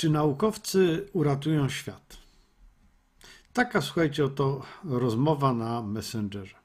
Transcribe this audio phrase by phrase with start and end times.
[0.00, 2.16] Czy naukowcy uratują świat?
[3.52, 6.56] Taka, słuchajcie, oto rozmowa na Messengerze.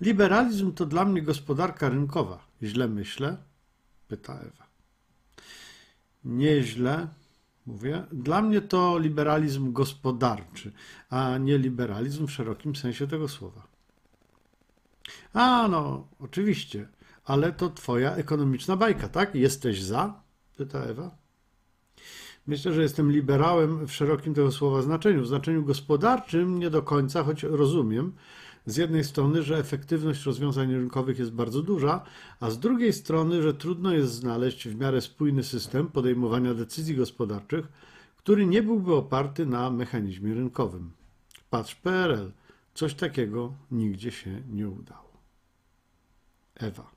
[0.00, 2.46] Liberalizm to dla mnie gospodarka rynkowa.
[2.62, 3.36] Źle myślę?
[4.08, 4.66] Pyta Ewa.
[6.24, 7.08] Nieźle,
[7.66, 8.04] mówię.
[8.12, 10.72] Dla mnie to liberalizm gospodarczy,
[11.10, 13.66] a nie liberalizm w szerokim sensie tego słowa.
[15.32, 16.88] A, no, oczywiście,
[17.24, 19.34] ale to twoja ekonomiczna bajka, tak?
[19.34, 20.22] Jesteś za?
[20.56, 21.19] Pyta Ewa.
[22.50, 25.22] Myślę, że jestem liberałem w szerokim tego słowa znaczeniu.
[25.22, 28.12] W znaczeniu gospodarczym nie do końca, choć rozumiem
[28.66, 32.04] z jednej strony, że efektywność rozwiązań rynkowych jest bardzo duża,
[32.40, 37.68] a z drugiej strony, że trudno jest znaleźć w miarę spójny system podejmowania decyzji gospodarczych,
[38.16, 40.90] który nie byłby oparty na mechanizmie rynkowym.
[41.50, 42.32] Patrz PRL.
[42.74, 45.12] Coś takiego nigdzie się nie udało.
[46.54, 46.90] Ewa.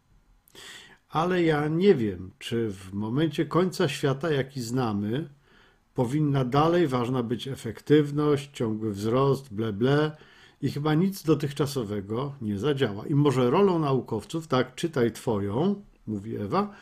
[1.09, 5.29] Ale ja nie wiem, czy w momencie końca świata, jaki znamy,
[5.93, 10.17] powinna dalej ważna być efektywność, ciągły wzrost, ble, ble
[10.61, 13.07] i chyba nic dotychczasowego nie zadziała.
[13.07, 16.75] I może rolą naukowców, tak, czytaj twoją, mówi Ewa,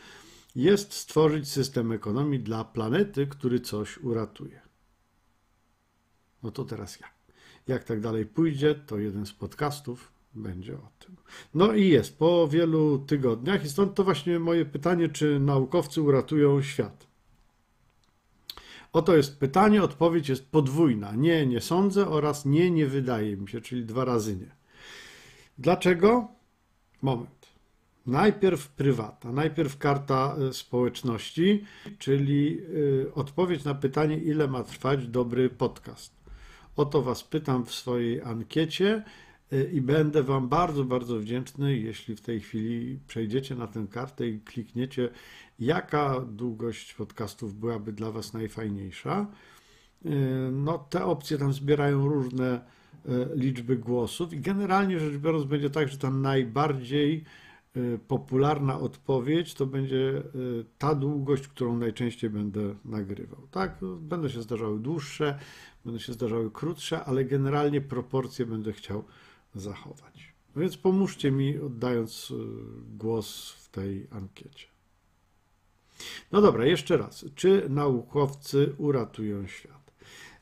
[0.56, 4.62] jest stworzyć system ekonomii dla planety, który coś uratuje.
[6.44, 7.08] No to teraz ja.
[7.68, 11.16] Jak tak dalej pójdzie, to jeden z podcastów będzie o tym.
[11.54, 16.62] No i jest po wielu tygodniach, i stąd to właśnie moje pytanie, czy naukowcy uratują
[16.62, 17.11] świat.
[18.94, 21.16] Oto jest pytanie, odpowiedź jest podwójna.
[21.16, 24.52] Nie, nie sądzę oraz nie, nie wydaje mi się, czyli dwa razy nie.
[25.58, 26.28] Dlaczego?
[27.02, 27.52] Moment.
[28.06, 31.66] Najpierw prywata, najpierw karta y, społeczności,
[32.00, 36.14] czyli y, odpowiedź na pytanie, ile ma trwać dobry podcast.
[36.76, 39.04] O to Was pytam w swojej ankiecie
[39.74, 44.40] i będę Wam bardzo, bardzo wdzięczny, jeśli w tej chwili przejdziecie na tę kartę i
[44.40, 45.10] klikniecie,
[45.60, 49.28] jaka długość podcastów byłaby dla Was najfajniejsza.
[50.52, 52.62] No, te opcje tam zbierają różne e,
[53.36, 57.24] liczby głosów i generalnie rzecz biorąc będzie tak, że ta najbardziej
[57.76, 60.22] e, popularna odpowiedź to będzie e,
[60.78, 63.48] ta długość, którą najczęściej będę nagrywał.
[63.52, 65.40] Tak, będą się zdarzały dłuższe,
[65.86, 69.04] będą się zdarzały krótsze, ale generalnie proporcje będę chciał
[69.56, 70.34] zachować.
[70.56, 72.36] No więc pomóżcie mi, oddając y,
[72.98, 74.68] głos w tej ankiecie.
[76.32, 77.26] No dobra, jeszcze raz.
[77.36, 79.92] Czy naukowcy uratują świat?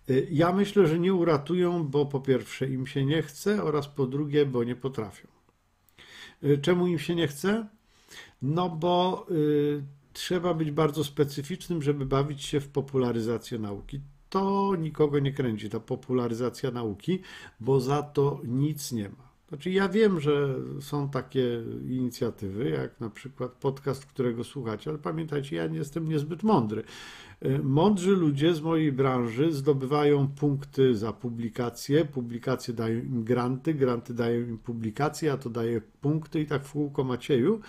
[0.09, 4.08] Y, ja myślę, że nie uratują, bo po pierwsze im się nie chce, oraz po
[4.08, 5.28] drugie, bo nie potrafią.
[6.44, 7.68] Y, czemu im się nie chce?
[8.41, 9.84] No bo y,
[10.14, 15.79] trzeba być bardzo specyficznym, żeby bawić się w popularyzację nauki to nikogo nie kręci, ta
[15.79, 17.19] popularyzacja nauki,
[17.59, 19.29] bo za to nic nie ma.
[19.50, 25.56] Znaczy, ja wiem, że są takie inicjatywy, jak na przykład podcast, którego słuchacie, ale pamiętajcie,
[25.56, 26.84] ja nie jestem niezbyt mądry.
[27.45, 34.13] Y, mądrzy ludzie z mojej branży zdobywają punkty za publikacje, publikacje dają im granty, granty
[34.13, 37.61] dają im publikacje, a to daje punkty i tak w kółko Macieju.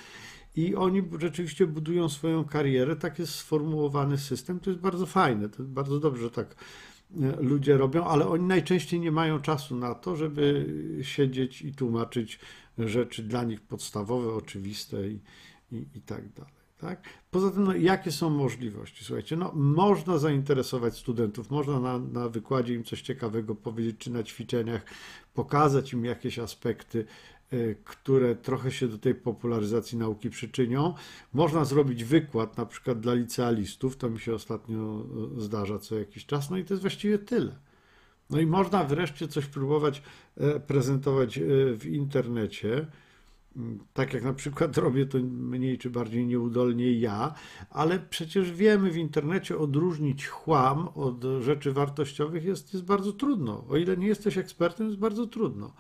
[0.56, 2.97] I oni rzeczywiście budują swoją karierę.
[2.97, 4.61] Tak jest sformułowany system.
[4.61, 5.49] To jest bardzo fajne.
[5.49, 6.56] To jest bardzo dobrze, że tak
[7.21, 10.66] e, ludzie robią, ale oni najczęściej nie mają czasu na to, żeby
[11.03, 12.39] siedzieć i tłumaczyć
[12.78, 15.21] rzeczy dla nich podstawowe, oczywiste i,
[15.72, 16.60] i, i tak dalej.
[16.78, 17.03] Tak?
[17.31, 19.05] Poza tym, no, jakie są możliwości?
[19.05, 24.22] Słuchajcie, no, można zainteresować studentów, można na, na wykładzie im coś ciekawego powiedzieć, czy na
[24.22, 24.84] ćwiczeniach
[25.34, 27.06] pokazać im jakieś aspekty
[27.84, 30.94] które trochę się do tej popularyzacji nauki przyczynią.
[31.33, 35.05] Można zrobić wykład na przykład dla licealistów, to mi się ostatnio
[35.38, 37.56] y, zdarza co jakiś czas, no i to jest właściwie tyle.
[38.31, 40.03] No i można wreszcie coś próbować
[40.37, 41.43] e, prezentować e,
[41.77, 42.87] w internecie,
[43.56, 47.34] mm, tak jak na przykład robię to mniej czy bardziej nieudolnie ja,
[47.71, 53.65] ale przecież wiemy w internecie odróżnić chłam od rzeczy wartościowych jest, jest bardzo trudno.
[53.69, 55.72] O ile nie jesteś ekspertem, jest bardzo trudno.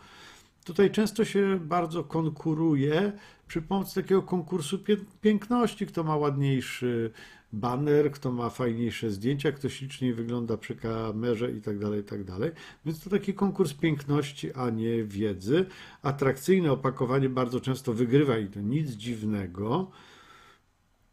[0.64, 3.12] Tutaj często się bardzo konkuruje
[3.46, 4.78] przy pomocy takiego konkursu
[5.20, 7.10] piękności, kto ma ładniejszy
[7.52, 12.24] baner, kto ma fajniejsze zdjęcia, kto śliczniej wygląda przy kamerze i tak dalej, i tak
[12.24, 12.50] dalej.
[12.84, 15.66] Więc to taki konkurs piękności, a nie wiedzy.
[16.02, 19.90] Atrakcyjne opakowanie bardzo często wygrywa i to nic dziwnego.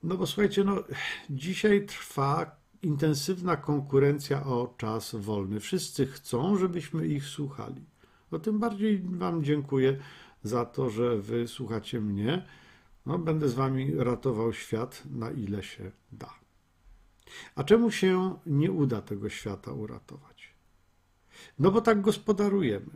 [0.03, 0.83] No bo słuchajcie, no,
[1.29, 5.59] dzisiaj trwa intensywna konkurencja o czas wolny.
[5.59, 7.85] Wszyscy chcą, żebyśmy ich słuchali
[8.31, 9.97] no tym bardziej Wam dziękuję
[10.43, 12.45] za to, że Wy słuchacie mnie.
[13.05, 16.33] No, będę z Wami ratował świat na ile się da.
[17.55, 20.57] A czemu się nie uda tego świata uratować?
[21.59, 22.89] No bo tak gospodarujemy.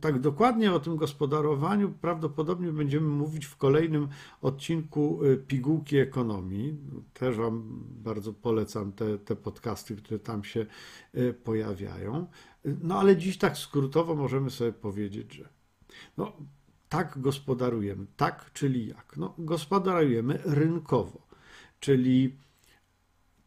[0.00, 4.08] Tak dokładnie o tym gospodarowaniu prawdopodobnie będziemy mówić w kolejnym
[4.42, 6.76] odcinku y, Pigułki Ekonomii.
[7.14, 10.66] Też Wam bardzo polecam te, te podcasty, które tam się
[11.14, 12.26] y, pojawiają.
[12.82, 15.48] No ale dziś tak skrótowo możemy sobie powiedzieć, że
[16.16, 16.32] no,
[16.88, 18.06] tak gospodarujemy.
[18.16, 19.16] Tak, czyli jak?
[19.16, 21.18] No, gospodarujemy rynkowo,
[21.80, 22.36] czyli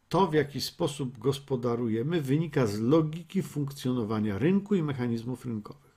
[0.08, 5.90] to, w jaki sposób gospodarujemy, wynika z logiki funkcjonowania rynku i mechanizmów rynkowych.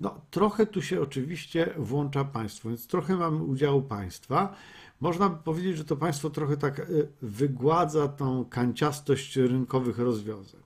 [0.00, 4.54] No, trochę tu się oczywiście włącza państwo, więc trochę mamy udziału państwa.
[5.00, 6.84] Można by powiedzieć, że to państwo trochę tak e,
[7.22, 10.60] wygładza tą kanciastość rynkowych rozwiązań.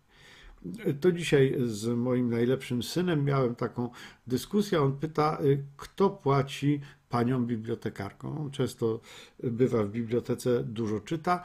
[1.00, 3.90] To dzisiaj z moim najlepszym synem miałem taką
[4.26, 4.82] dyskusję.
[4.82, 5.43] On pyta, e,
[5.76, 8.40] kto płaci panią bibliotekarką.
[8.40, 9.00] On często
[9.43, 11.43] bywa w bibliotece, dużo czyta.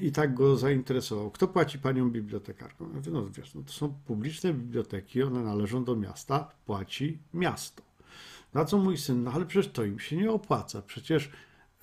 [0.00, 1.30] I tak go zainteresował.
[1.30, 2.88] Kto płaci panią bibliotekarką?
[2.88, 7.82] Ja mówię, no wiesz, no to są publiczne biblioteki, one należą do miasta, płaci miasto.
[8.54, 10.82] Na co mój syn, no ale przecież to im się nie opłaca.
[10.82, 11.30] Przecież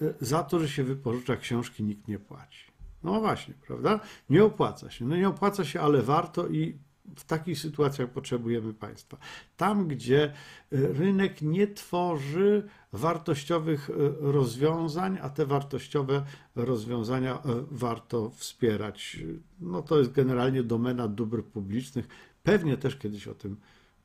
[0.01, 2.70] e, za to, że się wypożycza książki, nikt nie płaci.
[3.03, 4.00] No właśnie, prawda?
[4.30, 5.06] Nie opłaca się.
[5.06, 6.77] No nie opłaca się, ale warto i
[7.15, 9.18] w takich sytuacjach potrzebujemy państwa.
[9.57, 10.31] Tam, gdzie e,
[10.71, 13.94] rynek nie tworzy wartościowych e,
[14.31, 16.25] rozwiązań, a te wartościowe
[16.56, 17.39] rozwiązania e,
[17.71, 19.19] warto wspierać.
[19.59, 22.07] No to jest generalnie domena dóbr publicznych.
[22.44, 23.57] Pewnie też kiedyś o tym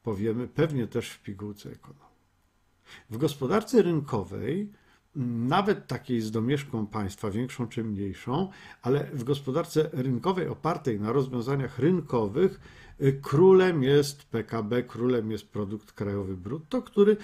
[0.02, 2.16] powiemy, pewnie też w pigułce ekonomii.
[3.10, 4.72] W gospodarce rynkowej
[5.46, 8.48] nawet takiej z domieszką państwa, większą czy mniejszą,
[8.82, 12.60] ale w gospodarce rynkowej opartej na rozwiązaniach rynkowych,
[13.00, 17.16] y, królem jest PKB, królem jest produkt krajowy brutto, który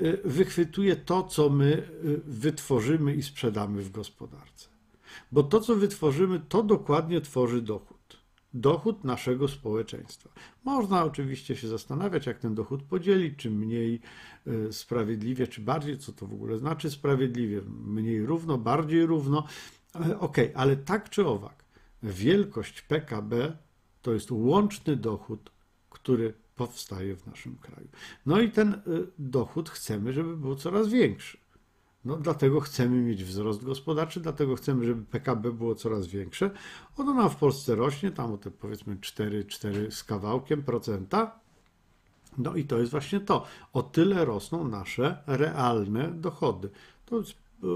[0.00, 4.68] y, wychwytuje to, co my y, wytworzymy i sprzedamy w gospodarce.
[5.32, 8.03] Bo to, co wytworzymy, to dokładnie tworzy dochód
[8.54, 10.30] dochód naszego społeczeństwa.
[10.64, 14.00] Można oczywiście się zastanawiać, jak ten dochód podzielić, czy mniej
[14.46, 19.46] e, sprawiedliwie, czy bardziej, co to w ogóle znaczy sprawiedliwie, mniej równo, bardziej równo.
[19.94, 21.64] E, ok, ale tak czy owak,
[22.02, 23.56] wielkość PKB
[24.02, 25.50] to jest łączny dochód,
[25.90, 27.88] który powstaje w naszym kraju.
[28.26, 28.80] No i ten e,
[29.18, 31.43] dochód chcemy, żeby był coraz większy.
[32.04, 36.50] No, dlatego chcemy mieć wzrost gospodarczy, dlatego chcemy, żeby PKB było coraz większe.
[36.96, 41.40] Ono nam w Polsce rośnie, tam o te powiedzmy 4, 4 z kawałkiem procenta.
[42.38, 43.46] No i to jest właśnie to.
[43.72, 46.70] O tyle rosną nasze realne dochody.
[47.06, 47.22] To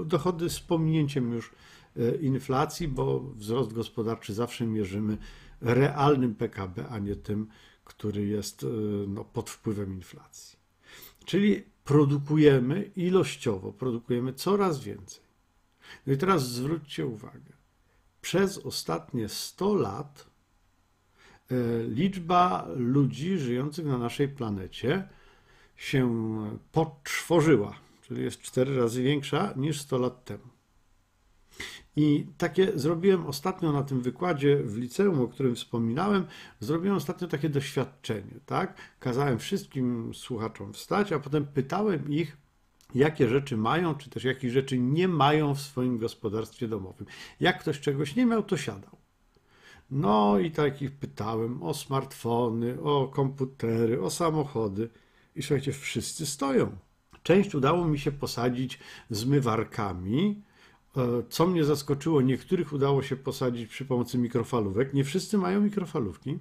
[0.05, 1.51] dochody z pominięciem już
[1.97, 5.17] e, inflacji, bo wzrost gospodarczy zawsze mierzymy
[5.61, 7.47] realnym PKB, a nie tym,
[7.83, 8.67] który jest e,
[9.07, 10.59] no, pod wpływem inflacji.
[11.25, 15.23] Czyli produkujemy ilościowo, produkujemy coraz więcej.
[16.07, 17.53] No i teraz zwróćcie uwagę.
[18.21, 20.27] Przez ostatnie 100 lat
[21.51, 25.09] e, liczba ludzi żyjących na naszej planecie
[25.75, 26.09] się
[26.71, 30.47] podczworzyła, czyli jest cztery razy większa niż 100 lat temu.
[31.95, 36.25] I takie zrobiłem ostatnio na tym wykładzie w liceum, o którym wspominałem,
[36.59, 38.77] zrobiłem ostatnio takie doświadczenie, tak?
[38.99, 42.37] Kazałem wszystkim słuchaczom wstać, a potem pytałem ich,
[42.95, 47.07] jakie rzeczy mają, czy też jakich rzeczy nie mają w swoim gospodarstwie domowym.
[47.39, 48.97] Jak ktoś czegoś nie miał, to siadał.
[49.91, 54.89] No i takich pytałem o smartfony, o komputery, o samochody.
[55.35, 56.77] I słuchajcie, wszyscy stoją.
[57.23, 58.79] Część udało mi się posadzić
[59.09, 60.41] zmywarkami,
[61.29, 64.93] co mnie zaskoczyło, niektórych udało się posadzić przy pomocy mikrofalówek.
[64.93, 66.39] Nie wszyscy mają mikrofalówki.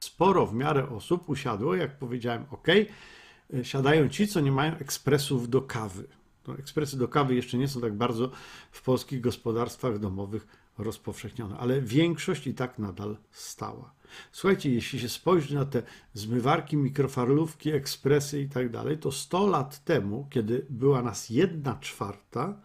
[0.00, 2.68] Sporo w miarę osób usiadło, jak powiedziałem, ok.
[2.68, 6.08] E, siadają ci, co nie mają ekspresów do kawy.
[6.48, 8.30] No, ekspresy do kawy jeszcze nie są tak bardzo
[8.70, 10.46] w polskich gospodarstwach domowych
[10.78, 13.92] rozpowszechnione, ale większość i tak nadal stała.
[14.32, 15.82] Słuchajcie, jeśli się spojrzy na te
[16.14, 22.60] zmywarki, mikrofalówki, ekspresy i tak dalej, to 100 lat temu, kiedy była nas jedna czwarta,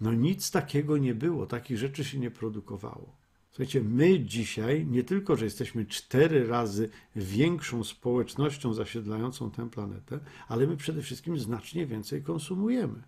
[0.00, 3.16] no nic takiego nie było, takich rzeczy się nie produkowało.
[3.50, 10.66] Słuchajcie, my dzisiaj nie tylko, że jesteśmy cztery razy większą społecznością zasiedlającą tę planetę, ale
[10.66, 13.02] my przede wszystkim znacznie więcej konsumujemy.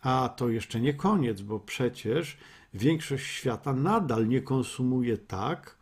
[0.00, 2.38] A to jeszcze nie koniec, bo przecież
[2.74, 5.78] większość świata nadal nie konsumuje tak,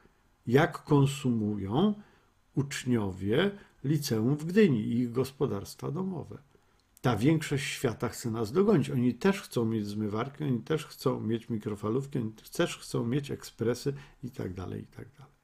[0.46, 1.94] jak konsumują
[2.54, 3.50] uczniowie
[3.84, 6.38] liceum w Gdyni i ich gospodarstwa domowe
[7.06, 8.90] ta większość świata chce nas dogonić.
[8.90, 13.94] Oni też chcą mieć zmywarki, oni też chcą mieć mikrofalówki, oni też chcą mieć ekspresy
[14.22, 15.35] i tak dalej, i tak dalej.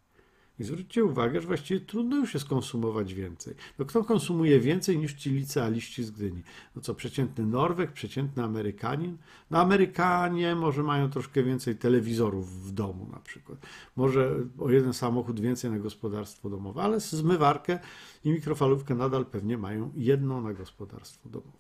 [0.63, 3.55] I zwróćcie uwagę, że właściwie trudno już jest konsumować więcej.
[3.79, 6.43] No kto konsumuje więcej niż ci licealiści z Gdyni?
[6.77, 9.19] No co, przeciętny Norweg, przeciętny Amerykanin?
[9.51, 13.59] No Amerykanie może mają troszkę więcej telewizorów w domu na przykład.
[13.97, 17.79] Może o jeden samochód więcej na gospodarstwo domowe, ale zmywarkę
[18.25, 21.59] i mikrofalówkę nadal pewnie mają jedną na gospodarstwo domowe.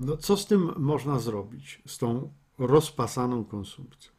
[0.00, 4.13] No co z tym można zrobić, z tą rozpasaną konsumpcją?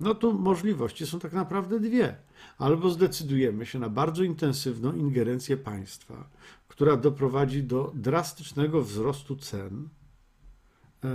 [0.00, 2.16] No tu możliwości są tak naprawdę dwie.
[2.58, 6.30] Albo zdecydujemy się na bardzo intensywną ingerencję państwa,
[6.68, 9.88] która doprowadzi do drastycznego wzrostu cen,
[11.04, 11.08] e,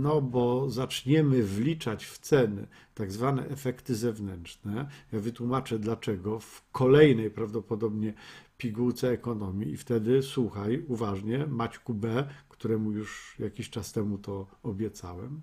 [0.00, 4.88] no bo zaczniemy wliczać w ceny tak zwane efekty zewnętrzne.
[5.12, 8.14] Ja wytłumaczę dlaczego w kolejnej prawdopodobnie
[8.58, 15.40] pigułce ekonomii i wtedy słuchaj uważnie Maćku B, któremu już jakiś czas temu to obiecałem.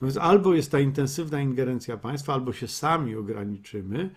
[0.00, 4.10] No więc albo jest ta intensywna ingerencja państwa, albo się sami ograniczymy,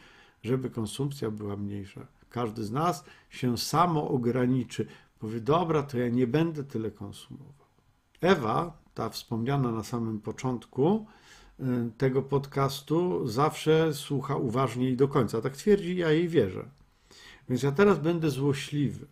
[0.44, 2.08] żeby konsumpcja była mniejsza.
[2.30, 4.88] Każdy z nas się samo ograniczy.
[5.20, 7.68] Powie, dobra, to ja nie będę tyle konsumował.
[8.22, 11.06] Ewa, ta wspomniana na samym początku
[11.60, 11.64] y,
[11.98, 15.42] tego podcastu, zawsze słucha uważnie i do końca.
[15.42, 16.66] Tak twierdzi, ja jej wierzę.
[17.50, 19.06] Więc ja teraz będę złośliwy.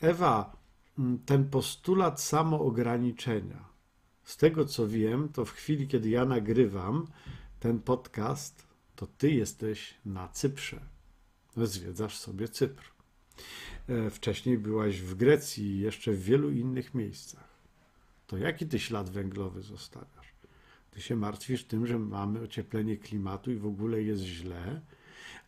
[0.00, 0.56] Ewa,
[0.98, 3.64] mm, ten postulat samoograniczenia,
[4.26, 7.06] z tego co wiem, to w chwili, kiedy ja nagrywam
[7.60, 8.66] ten podcast,
[8.96, 10.80] to ty jesteś na Cyprze.
[11.56, 12.90] Zwiedzasz sobie Cypr.
[13.88, 17.48] E, wcześniej byłaś w Grecji i jeszcze w wielu innych miejscach.
[18.26, 20.34] To jaki ty ślad węglowy zostawiasz?
[20.90, 24.80] Ty się martwisz tym, że mamy ocieplenie klimatu i w ogóle jest źle,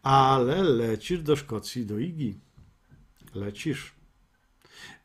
[0.03, 2.39] ale lecisz do Szkocji, do Igi.
[3.35, 3.95] Lecisz.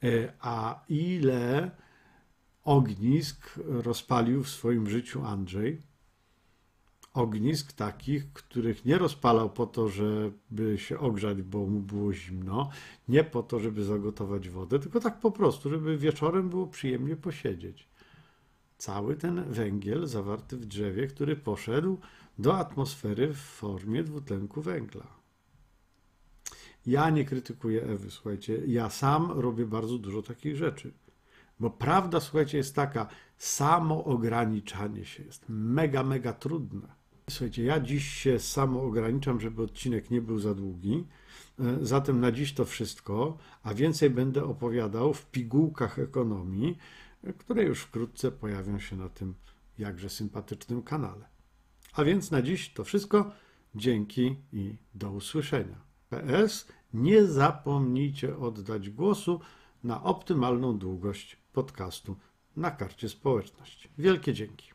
[0.03, 1.71] E, a ile
[2.63, 5.81] ognisk rozpalił w swoim życiu Andrzej.
[7.13, 12.69] Ognisk takich, których nie rozpalał po to, żeby się ogrzać, bo mu było zimno,
[13.07, 17.87] nie po to, żeby zagotować wodę, tylko tak po prostu, żeby wieczorem było przyjemnie posiedzieć.
[18.77, 21.97] Cały ten węgiel zawarty w drzewie, który poszedł
[22.39, 25.07] do atmosfery w formie dwutlenku węgla.
[26.85, 30.91] Ja nie krytykuję Ewy, słuchajcie, ja sam robię bardzo dużo takich rzeczy.
[31.59, 33.07] Bo prawda, słuchajcie, jest taka,
[33.37, 37.03] samo ograniczanie się jest mega, mega trudne.
[37.29, 41.07] Słuchajcie, ja dziś się samo ograniczam, żeby odcinek nie był za długi.
[41.59, 46.77] E, zatem na dziś to wszystko, a więcej będę opowiadał w pigułkach ekonomii,
[47.23, 49.33] e, które już wkrótce pojawią się na tym
[49.77, 51.25] jakże sympatycznym kanale.
[51.93, 53.31] A więc na dziś to wszystko.
[53.75, 55.81] Dzięki i do usłyszenia.
[56.09, 59.39] PS, nie zapomnijcie oddać głosu
[59.83, 62.15] na optymalną długość podcastu
[62.55, 63.89] na karcie społeczność.
[63.97, 64.72] Wielkie dzięki.